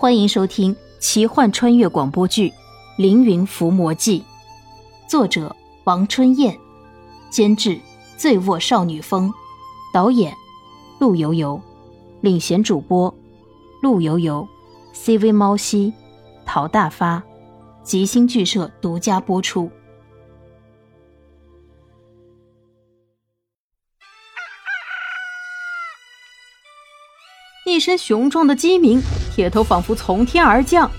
[0.00, 2.50] 欢迎收听奇幻穿越广播剧
[2.96, 4.20] 《凌云伏魔记》，
[5.10, 6.56] 作者王春燕，
[7.30, 7.80] 监制
[8.16, 9.34] 醉卧少女风，
[9.92, 10.32] 导演
[11.00, 11.60] 陆游游，
[12.20, 13.12] 领衔主播
[13.82, 14.46] 陆游游
[14.94, 15.92] ，CV 猫西，
[16.46, 17.20] 陶大发，
[17.82, 19.68] 吉星剧社独家播出。
[27.78, 29.00] 一声雄壮的鸡鸣，
[29.32, 30.90] 铁头仿佛从天而降。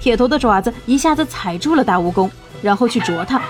[0.00, 2.28] 铁头的爪子一下子踩住了大蜈蚣，
[2.60, 3.40] 然后去啄它。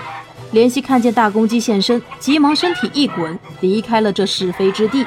[0.53, 5.03] 怜惜看见大公鸡现身，急忙身体一滚，离开了这是非之地。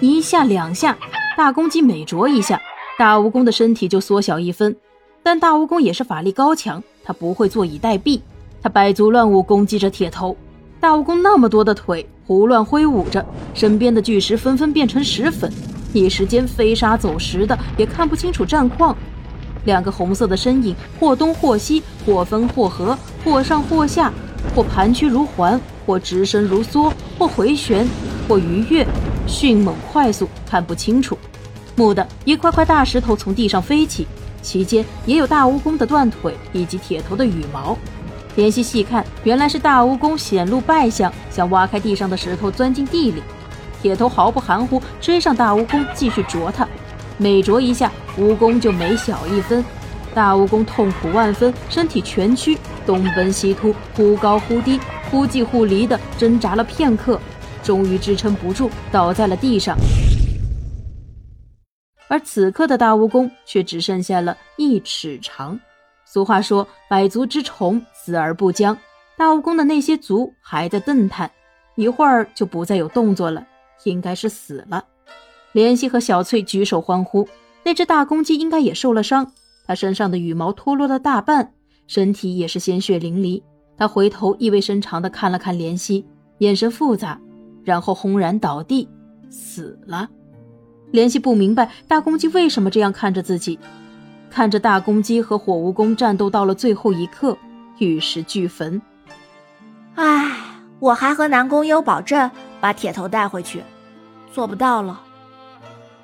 [0.00, 0.96] 一下两下，
[1.36, 2.58] 大公鸡每啄一下，
[2.98, 4.74] 大蜈蚣的身体就缩小一分。
[5.22, 8.18] 但大蜈蚣也是法力高强，它不会坐以待毙，
[8.62, 10.34] 它百足乱舞攻击着铁头。
[10.80, 15.52] 大蜈蚣那么多的腿胡乱挥舞着，身边的巨石纷纷变成石粉。
[15.94, 18.96] 一时间飞沙走石的，也看不清楚战况。
[19.64, 24.12] 两个红色的身影或东或西，或分或合，或上或下，
[24.54, 27.88] 或盘曲如环，或直身如梭，或回旋，
[28.28, 28.86] 或鱼跃，
[29.26, 31.16] 迅猛快速，看不清楚。
[31.76, 34.06] 蓦地，一块块大石头从地上飞起，
[34.42, 37.76] 其间也有大蜈蚣的断腿以及铁头的羽毛。
[38.36, 43.22] 联系细看，原来是大蜈蚣显露败相，想挖开地上的石头钻进地里。
[43.84, 46.66] 铁头毫不含糊，追上大蜈蚣，继续啄它。
[47.18, 49.62] 每啄一下，蜈蚣就每小一分。
[50.14, 57.20] 大蜈蚣痛苦万分，身体蜷曲，东奔西突，忽高忽低，忽近忽离的挣扎了片刻，
[57.62, 59.76] 终于支撑不住，倒在了地上。
[62.08, 65.60] 而此刻的大蜈蚣却只剩下了一尺长。
[66.06, 68.74] 俗话说：“百足之虫，死而不僵。”
[69.18, 71.30] 大蜈蚣的那些足还在蹬弹，
[71.74, 73.44] 一会儿就不再有动作了。
[73.82, 74.84] 应该是死了。
[75.52, 77.28] 莲希和小翠举手欢呼。
[77.66, 79.32] 那只大公鸡应该也受了伤，
[79.66, 81.54] 它身上的羽毛脱落了大半，
[81.86, 83.42] 身体也是鲜血淋漓。
[83.78, 86.06] 他回头意味深长地看了看莲希，
[86.40, 87.18] 眼神复杂，
[87.64, 88.86] 然后轰然倒地，
[89.30, 90.06] 死了。
[90.90, 93.58] 莲希不明白大公鸡为什么这样看着自己，
[94.28, 97.34] 看着大公鸡和火蜈蚣战斗到了最后一刻，
[97.78, 98.80] 玉石俱焚。
[99.94, 100.36] 唉，
[100.80, 102.30] 我还和南宫幽保证
[102.64, 103.62] 把铁头带回去。
[104.32, 104.98] 做不到了，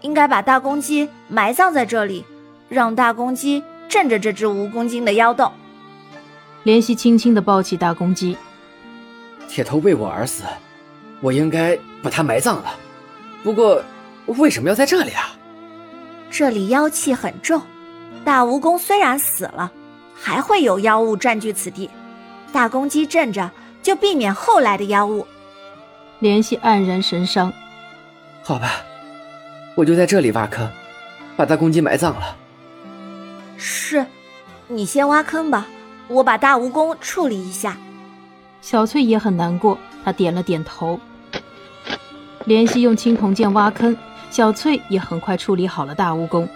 [0.02, 2.22] 应该把大公鸡埋葬在这里，
[2.68, 5.50] 让大公鸡镇着这只蜈蚣精的妖洞。
[6.62, 8.36] 怜惜轻轻地抱起大公鸡，
[9.48, 10.44] 铁头为我而死，
[11.22, 12.74] 我应该把它埋葬了。
[13.42, 13.82] 不过，
[14.26, 15.32] 为什么要在这里啊？
[16.30, 17.62] 这里妖气很重，
[18.22, 19.72] 大蜈蚣虽然死了，
[20.14, 21.88] 还会有妖物占据此地，
[22.52, 23.50] 大公鸡镇着，
[23.82, 25.26] 就避免后来的妖物。
[26.20, 27.52] 怜惜黯然神伤。
[28.42, 28.82] 好吧，
[29.74, 30.68] 我就在这里挖坑，
[31.36, 32.36] 把大公鸡埋葬了。
[33.56, 34.04] 是，
[34.68, 35.66] 你先挖坑吧，
[36.08, 37.76] 我把大蜈蚣处理一下。
[38.60, 40.98] 小翠也很难过，她点了点头。
[42.46, 43.96] 怜惜用青铜剑挖坑，
[44.30, 46.46] 小翠也很快处理好了大蜈蚣。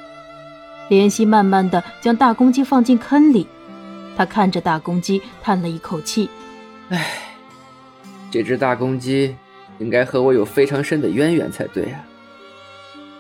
[0.91, 3.47] 怜惜慢慢的将大公鸡放进坑里，
[4.17, 6.29] 她看着大公鸡，叹了一口气
[6.91, 7.07] ：“唉，
[8.31, 9.37] 这只大公鸡。”
[9.79, 12.05] 应该和我有非常深的渊源才对啊。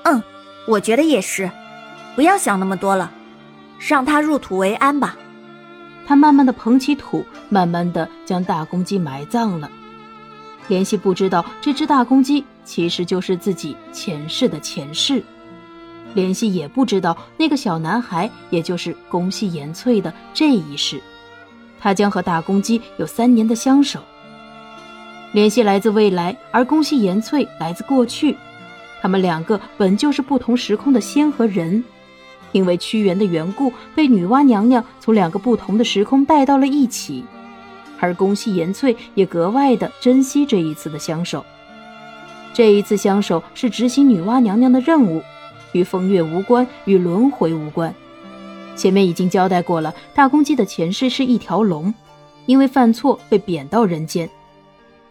[0.04, 0.22] 嗯，
[0.66, 1.50] 我觉得也是，
[2.14, 3.10] 不要想那么多了，
[3.78, 5.16] 让他入土为安吧。
[6.06, 9.70] 他慢慢的捧起土，慢慢的将大公鸡埋葬了。
[10.68, 15.22] 怜惜不知道这只大公鸡其实就是自己前世的前世，
[16.14, 21.00] 怜惜也不知道那个小男孩也就是宫西岩翠的这一世，
[21.80, 24.00] 他将和大公鸡有三年的相守。
[25.34, 28.36] 联系来自未来，而宫西延翠来自过去，
[29.02, 31.82] 他们两个本就是不同时空的仙和人，
[32.52, 37.24] 因为屈原的缘故，被女娲娘娘从两个不同的时空带到了一起，
[37.98, 41.44] 而宫西延翠也格外的珍惜这一次的相守。
[42.52, 45.20] 这一次相守是执行女娲娘娘的任务，
[45.72, 47.92] 与风月无关，与轮回无关。
[48.76, 51.92] 前面已经交代过了，大公鸡的前世是一条龙，
[52.46, 54.30] 因为犯错被贬到人间。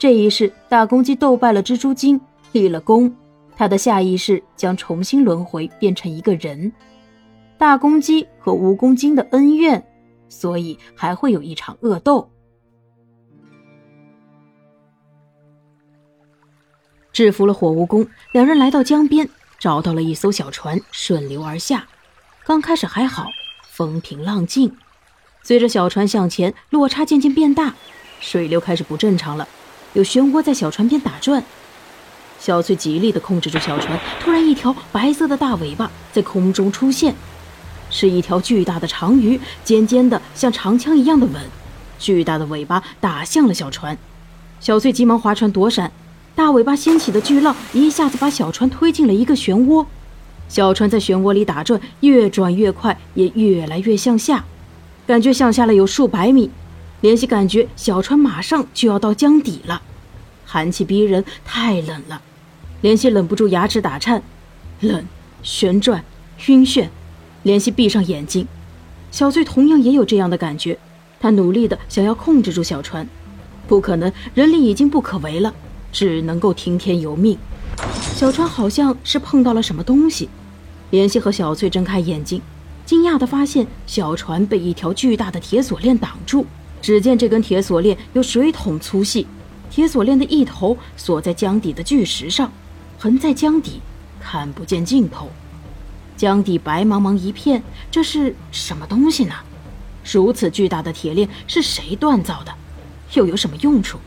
[0.04, 2.20] 这一世，大公鸡斗败了蜘蛛精，
[2.52, 3.16] 立了功。
[3.56, 6.74] 他的下一世将重新轮回，变成一个人。
[7.58, 9.82] 大公鸡和蜈蚣精的恩怨，
[10.28, 12.30] 所以还会有一场恶斗。
[17.14, 21.88] 制服了火蜈蚣，两人来到江边，找到了一艘小船，顺流而下。
[22.44, 23.30] 刚开始还好，
[23.70, 24.76] 风平浪静。
[25.44, 27.74] 随着小船向前，落差渐渐变大，
[28.20, 29.48] 水流开始不正常了。
[29.94, 31.44] 有漩涡在小船边打转，
[32.40, 34.00] 小翠极力地控制住小船。
[34.20, 37.14] 突然，一条白色的大尾巴在空中出现，
[37.92, 41.36] 是一条巨大的长鱼，尖尖的像长枪一样的吻，
[42.00, 43.96] 巨大的尾巴打向了小船。
[44.60, 45.92] 小翠急忙划船躲闪，
[46.34, 49.86] 大尾巴掀起的巨浪一下子把小船推进了一个漩涡。
[50.50, 54.44] 小船在漩涡里打转，越转越快，也越来越向下，
[55.06, 56.50] 感觉向下了有数百米。
[57.04, 59.82] 怜惜感觉小船马上就要到江底了，
[60.46, 62.22] 寒气逼人，太冷了。
[62.82, 64.24] 怜惜忍不住牙齿打颤，
[64.80, 65.06] 冷、
[65.42, 66.02] 旋转、
[66.48, 66.88] 晕眩。
[67.44, 68.48] 怜惜闭上眼睛，
[69.12, 70.80] 小翠同样也有这样的感觉。
[71.20, 73.06] 她努力的想要控制住小船，
[73.68, 75.54] 不可能，人力已经不可为了，
[75.92, 77.38] 只能够听天由命。
[78.16, 80.30] 小船好像是碰到了什么东西，
[80.90, 82.42] 怜惜和小翠睁开眼睛，
[82.86, 86.46] 惊讶的发现小船被一条巨大的铁锁链挡住。
[86.84, 89.26] 只见这根铁锁链有水桶粗细，
[89.72, 92.52] 铁锁链的一头锁在江底的巨石上，
[93.00, 93.80] 横在江底，
[94.20, 95.32] 看不见尽头。
[96.18, 99.34] 江底白茫茫一片，这是什么东西呢？
[100.12, 102.54] 如此巨大的铁链是谁锻造的？
[103.14, 103.98] 又有什么用处？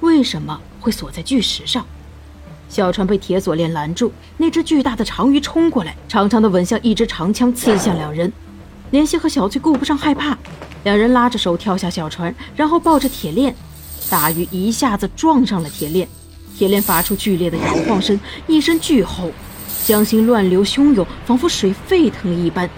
[0.00, 1.86] 为什么会锁在巨石上？
[2.68, 8.32] 小船被铁锁链拦住，那只巨大的长鱼冲过来，长长的吻像一支长枪刺向两人。
[8.90, 10.36] 莲希和小翠顾不上害怕。
[10.84, 13.54] 两人拉着手跳下小船，然后抱着铁链，
[14.10, 16.08] 大鱼一下子撞上了铁链，
[16.56, 18.18] 铁链发出剧烈的摇晃声，
[18.48, 19.30] 一声巨吼，
[19.84, 22.68] 江心乱流汹涌，仿佛水沸腾一般。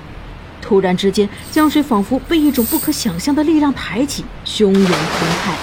[0.61, 5.55] 突然之间，江水仿佛被一种不可想象的力量抬起，汹涌澎湃。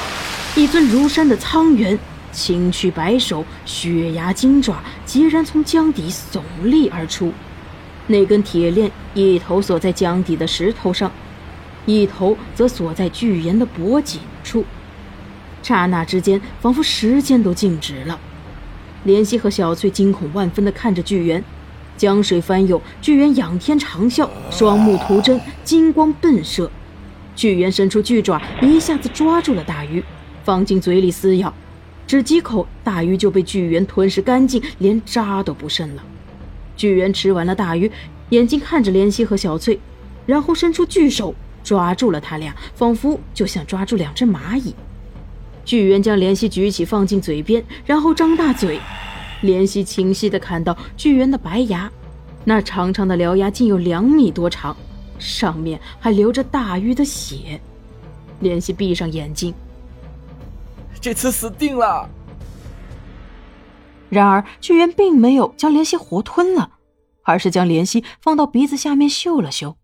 [0.56, 1.98] 一尊如山的苍猿，
[2.32, 7.32] 青躯白首，血牙金爪，截然从江底耸立而出。
[8.08, 11.12] 那根铁链一头锁在江底的石头上。
[11.86, 14.64] 一头则锁在巨岩的脖颈处，
[15.64, 18.20] 刹那之间，仿佛时间都静止了。
[19.06, 21.44] 怜惜和小翠惊恐万分地看着巨猿，
[21.98, 26.70] 江水翻涌，巨猿仰天长啸，双目突睁，金光迸射。
[27.36, 30.04] 巨猿伸出巨爪，一下子抓住了大鱼，
[30.44, 31.52] 放进嘴里撕咬，
[32.06, 36.04] 只几口，大鱼就被巨猿吞噬干净，连渣都不剩了。
[36.76, 37.92] 巨猿吃完了大鱼，
[38.30, 39.80] 眼睛看着怜惜和小翠，
[40.28, 41.34] 然后伸出巨手。
[41.64, 44.76] 抓住了他俩，仿佛就像抓住两只蚂蚁。
[45.64, 48.80] 巨猿将怜惜举起，放进嘴边，然后张大嘴。
[49.44, 51.92] 怜惜清晰的看到巨猿的白牙，
[52.46, 54.76] 那长长的獠牙竟有两米多长，
[55.18, 57.60] 上面还流着大鱼的血。
[58.42, 59.54] 怜惜闭上眼睛，
[61.00, 62.10] 这次死定了。
[64.10, 66.72] 然而巨猿并没有将怜惜活吞了，
[67.24, 69.78] 而是将怜惜放到鼻子下面嗅了嗅。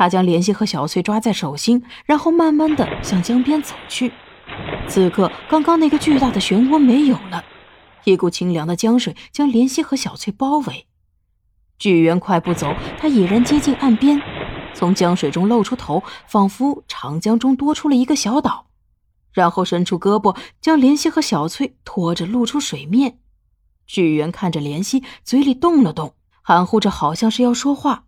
[0.00, 4.10] 他将莲希和小翠抓在手心，然后慢慢的向江边走去。
[4.88, 7.44] 此刻，刚刚那个巨大的漩涡没有了，
[8.04, 10.86] 一股清凉的江水将莲希和小翠包围。
[11.78, 14.18] 巨猿快步走，他已然接近岸边，
[14.72, 18.68] 从江水中露出头，仿佛长江中多出了一个小岛，
[19.34, 23.18] 然后伸出胳膊将莲希和小翠拖着露出水面。
[23.86, 28.04] 巨猿看着莲希，嘴里动了动，含糊着，好像是要说话。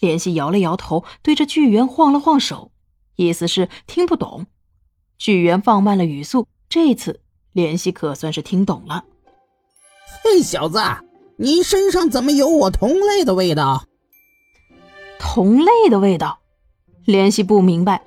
[0.00, 2.70] 怜惜摇了摇头，对着巨猿晃了晃手，
[3.16, 4.46] 意思是听不懂。
[5.18, 7.20] 巨猿放慢了语速，这次
[7.54, 9.04] 怜惜可算是听懂了。
[10.22, 10.80] 嘿，小子，
[11.36, 13.84] 你身上怎么有我同类的味道？
[15.18, 16.38] 同类的味道？
[17.04, 18.02] 怜惜不明白。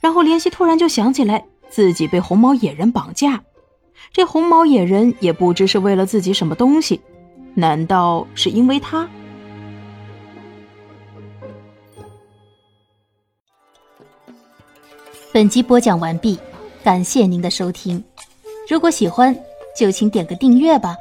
[0.00, 3.44] 然后怜惜突然就想起来，自己被红毛野人绑架，
[4.12, 7.00] 这红毛野人也不知是为了自己什么东西，
[7.54, 9.08] 难道是因为他？
[15.36, 16.38] 本集播讲完毕，
[16.82, 18.02] 感谢您的收听。
[18.70, 19.38] 如果喜欢，
[19.78, 20.96] 就请点个订阅吧。